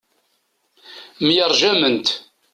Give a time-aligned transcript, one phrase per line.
[1.25, 2.07] Myerjament.